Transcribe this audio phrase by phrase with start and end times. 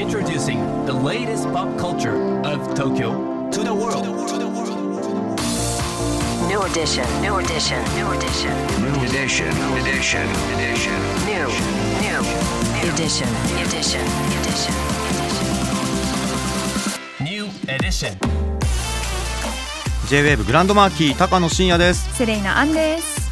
[0.00, 4.06] Introducing the latest pop culture of Tokyo to the world.
[6.48, 8.50] New edition, new edition, new edition.
[8.80, 10.26] New edition, edition,
[10.56, 10.96] edition.
[11.28, 11.46] New,
[12.00, 12.20] new,
[12.88, 13.28] edition,
[13.60, 14.00] edition,
[14.40, 14.74] edition.
[17.20, 18.16] New edition.
[20.08, 23.19] J-WAVE グランドマーキー高野真也ですセレイナアンです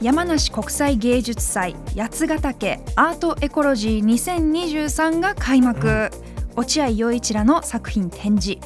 [0.00, 6.10] 山梨国際芸術祭八ヶ岳アートエコロジー2023が開幕、
[6.56, 8.58] 落合陽一らの作品展示。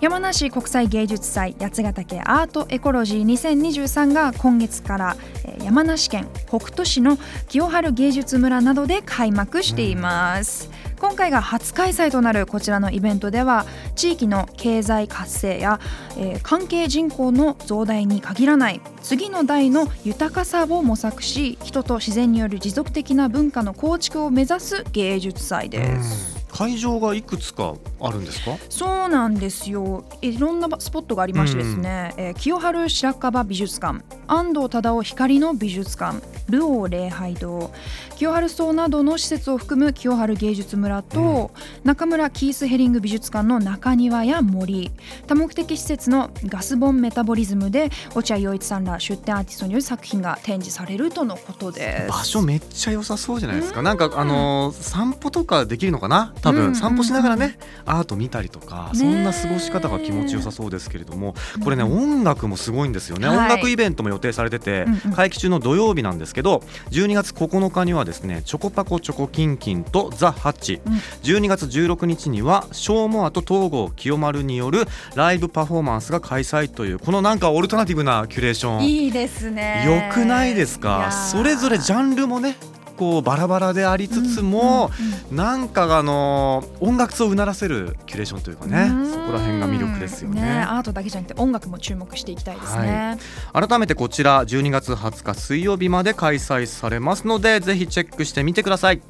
[0.00, 5.16] 山梨国際芸術祭八ヶ岳アートエコロジー2023が今月から
[5.62, 7.18] 山梨県北杜市の
[7.48, 15.80] 清春芸術村などで開幕しています、今回が初開催となるこちらのイベントでは地域の経済活性や、
[16.16, 26.37] えー関係人口の増大に限らない次の代の豊かさを模索し人と自然による持続的な文化の構築を目指す芸術祭です。
[26.58, 28.56] 会場がいくつかあるんですか？
[28.68, 30.04] そうなんですよ。
[30.20, 37.70] いろんなスポットがありましてですね、えー清春白樺美術館安藤忠雄光の美術館ルオー礼拝堂
[38.16, 41.52] 清春荘などの施設を含む清春芸術村と、
[41.84, 44.90] 中村キースヘリング美術館の中庭や森
[45.28, 52.08] 多目的施設のガスボンメタボリズムで落合陽一さんら出展アーティストによる作品が展示されるとのことです。
[52.08, 53.82] 場所めっちゃ良さそうじゃないですか。
[53.82, 56.34] なんかあのー散歩とかできるのかな？
[56.48, 58.98] 多分散歩しながらねアート見たりとかね。
[58.98, 63.28] そんな過ごし方が気持ちよさそうですけれどもこれね音楽もすごいんですよね。
[63.28, 63.36] はい。
[63.38, 65.12] 音楽イベントも予定されててうんうん。
[65.12, 70.80] 会期中の土曜日なんですけど12月9日にはですねチョコパコチョコキンキンとザ・ハッチ。
[70.86, 70.92] うん。
[71.22, 78.84] 12月16日にはショーモアと東郷清丸によるライブパフォーマンスが開催というこのなんかオルタナティブなキュレーション。
[78.84, 79.84] いいですね。
[79.86, 82.56] よくないですいかそれぞれジャンルもね
[82.98, 84.90] こうバラバラでありつつも、
[85.30, 89.10] なんかあの音楽をうならせるキュレーションというかねうん。
[89.10, 90.62] そこら辺が魅力ですよね。
[90.62, 93.16] アートだけじゃなくて音楽も注目していきたいですね。
[93.52, 99.00] 改めてこちら12月20日水曜日まで開催されますのでぜひチェックしてみてください。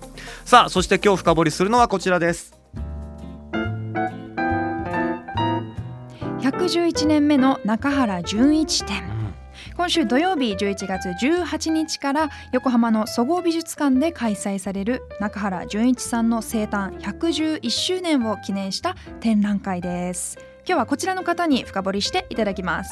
[0.44, 2.54] さあそして今日深掘りするのはこちらです。
[6.40, 9.17] 111年目の中原純一展。
[9.78, 20.36] 今週土曜日11月18日から横浜の総合美術館で開催される中原純一さんの生誕111周年を記念した展覧会です。
[20.66, 22.90] 今日はこちらの方に深掘りしていただきます。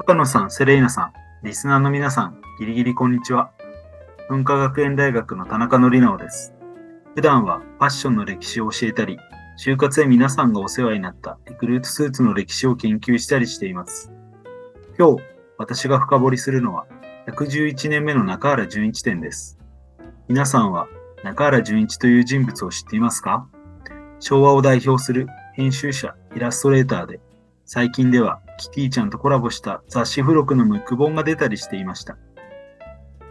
[0.00, 1.12] 高野さん、セレイナさん、
[1.42, 3.50] リスナーの皆さん、ギリギリこんにちは。
[4.28, 6.52] 文化学園大学の田中則直です。
[7.14, 9.18] 普段はファッションの歴史を教えたり、
[9.58, 14.12] 就活で皆さんがお世話になったリクルートスーツの歴史を研究したりしています。
[14.98, 16.86] 今日、私が深掘りするのは、
[17.26, 19.58] 111年目の中原純一展です。
[20.28, 20.86] 皆さんは
[21.24, 23.48] 中原純一という人物を知っていますか？
[24.20, 27.18] 昭和を代表する編集者、イラストレーターで、
[27.64, 32.16] 最近ではキティちゃんとコラボした雑誌付録のムック本が出たりしていました。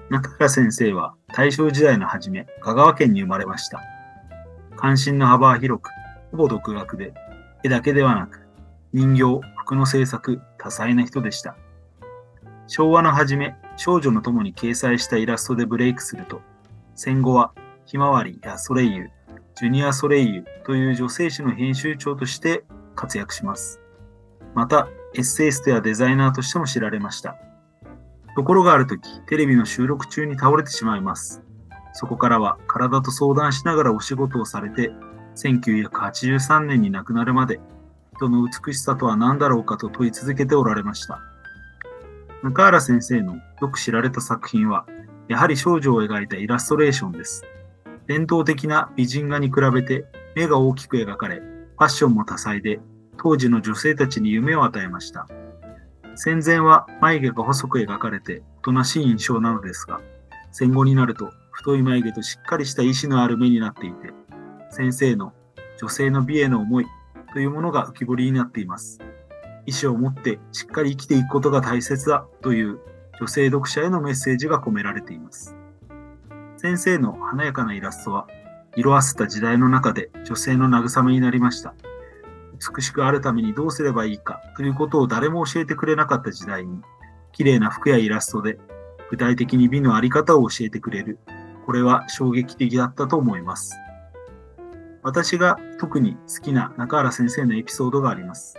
[0.10, 3.82] 中原先生は大正時代の初め、香川県に生まれました。
[4.76, 5.90] 関心の幅は広く、
[6.32, 7.14] ほぼ独学で、
[7.64, 8.46] 絵だけではなく、
[8.92, 11.56] 人形、服の制作、多彩な人でした。
[12.68, 16.42] 昭和の初め、少女の友に掲載したイラストでブレイクすると、
[16.96, 17.54] 戦後は、
[17.86, 19.10] ひまわりやソレイユ、
[19.56, 23.80] ジュニア・ソレイユという女性誌の編集長として活躍します。
[24.54, 27.38] また、エッセイストやデザイナーとしても知られました。
[28.36, 31.42] ところがある時、テレビの収録中に倒れてしまいます。
[31.94, 34.92] そこからは体と相談しながらお仕事をされて、
[35.36, 37.60] 1983年に亡くなるまで、
[38.18, 41.20] 人の美しさとは何だろうかと問い続けておられました。
[42.44, 44.86] 中原先生のよく知られた作品は、
[45.28, 47.44] やはり少女を描いたイラストレーションです。
[48.08, 50.06] 伝統的な美人画に比べて
[50.36, 52.80] 目が大きく描かれ、ファッションも多彩で、
[53.18, 55.28] 当時の女性たちに夢を与えました。
[56.16, 60.02] 戦前は眉毛が細く描かれておとなしい印象なのですが、
[60.52, 64.14] 戦後になると太い眉毛としっかりした意志のある目になっていて、
[64.70, 65.34] 先生の
[65.80, 66.86] 女性の美への思い
[67.34, 69.00] というものが浮き彫りになっています。
[69.68, 72.80] 意志を持ってしっかり生きていくことが大切だという
[73.20, 75.56] 女性読者へのメッセージが込められています。
[76.56, 78.28] 先生の華やかなイラストは、
[78.76, 81.76] 色あせた時代の中で女性の慰めになりました。
[82.76, 86.82] 美しくあるためにどうすればいいかということを誰も教えてくれなかった時代に、
[87.34, 88.58] 綺麗な服やイラストで
[89.10, 91.20] 具体的に美のあり方を教えてくれる。
[91.66, 93.76] これは衝撃的だったと思います。
[95.04, 98.58] 私が特に好きな中原先生のエピソードがあります。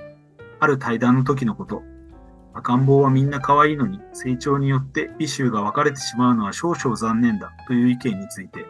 [0.60, 1.82] ある対談の時のこと。
[2.55, 8.66] 赤ん坊はみんな可愛いのに成長によって美醜が分かれてしまうのは少々残念だという意見について、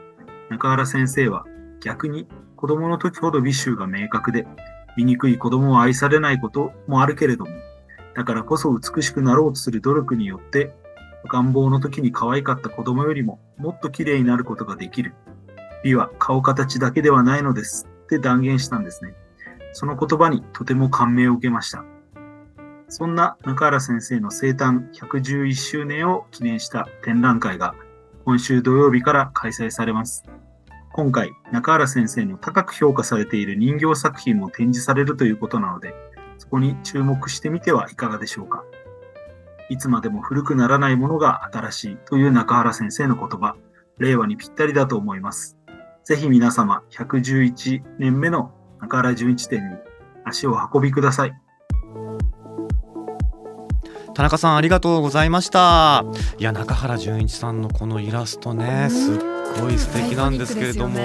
[0.50, 1.46] 中原先生は
[1.80, 2.26] 逆に
[2.56, 4.46] 子供の時ほど美醜が明確で、
[4.96, 7.52] 醜い子供を愛されないこともあるけれども、
[8.14, 10.74] だからこそ美しくなろうとする努力によって、
[11.24, 15.14] 赤ん坊の時に可愛かった子供よりももっと綺麗になることができる。
[15.84, 19.14] 美は顔形だけではないのですって断言したんですね。
[19.72, 21.84] その言葉にとても感銘を受けました。
[22.88, 27.74] そんな中原先生の生誕111周年を記念した展覧会が
[28.24, 30.24] 今週土曜日から開催されます。
[30.92, 35.94] 今回、中原先生の高く評価されている人形作品も展示されるということなので、
[36.38, 38.64] そこに注目してみてはいかがでしょうか。
[39.68, 43.54] いつまでも古くならないものが新しいという中原先生の言葉、
[43.98, 45.56] 令和にぴったりだと思います。
[46.04, 49.76] ぜひ皆様、111年目の中原純一展に
[50.24, 51.32] 足を運びください。
[54.14, 56.04] 田中さんありがとうございました。
[56.38, 59.18] いや中原純一さんのこのイラストねすっ
[59.60, 60.98] ごい素敵なんですけれども、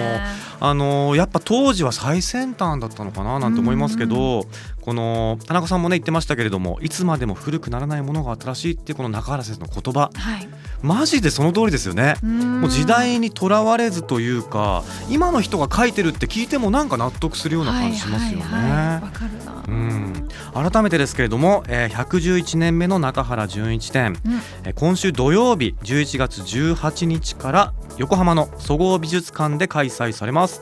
[0.60, 4.46] あのやっぱ当時は最先端だったのかななんて思いますけど、
[4.84, 10.12] この田中さんもね言ってましたけれどもいつまでも古くならないものが新しいっていうこの中原先生の言葉。
[10.14, 10.48] はい、
[10.82, 12.16] マジでその通りですよね。
[12.22, 18.44] ももう時代にとらわれずというか今の人が書いてるって聞いてもなんか納得するような感じしますよね。
[18.44, 18.72] はいはい。
[18.72, 19.64] はいわかるな。
[19.66, 20.28] うん、
[20.72, 24.34] 改めてですけれども、えー、111年目の中原純一展、うん。
[24.66, 30.62] えー今週土曜日11月18日から横浜の総合美術館で開催されます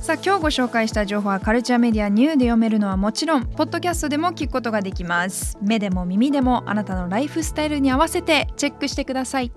[0.00, 9.52] さあ今日ご紹介した情報はカルチャーメディアニューで読めるのはもちろんポッドキャストでも聞くことができます目でも耳でもあなたのライフスタイルに合わせてチェックしてください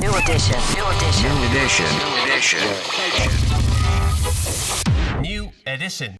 [0.00, 0.58] New edition.
[0.74, 1.30] New edition.
[1.30, 1.86] New edition.
[2.02, 2.60] New edition.
[5.22, 6.18] New edition.